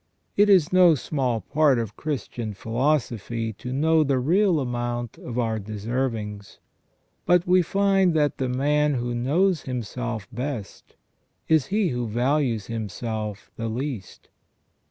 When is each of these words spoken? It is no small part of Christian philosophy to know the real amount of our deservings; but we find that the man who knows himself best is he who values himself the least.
It 0.35 0.49
is 0.49 0.73
no 0.73 0.95
small 0.95 1.41
part 1.41 1.77
of 1.77 1.95
Christian 1.95 2.55
philosophy 2.55 3.53
to 3.53 3.71
know 3.71 4.03
the 4.03 4.17
real 4.17 4.59
amount 4.59 5.19
of 5.19 5.37
our 5.37 5.59
deservings; 5.59 6.57
but 7.27 7.45
we 7.45 7.61
find 7.61 8.15
that 8.15 8.39
the 8.39 8.49
man 8.49 8.95
who 8.95 9.13
knows 9.13 9.61
himself 9.61 10.27
best 10.31 10.95
is 11.47 11.67
he 11.67 11.89
who 11.89 12.07
values 12.07 12.65
himself 12.65 13.51
the 13.57 13.67
least. 13.69 14.29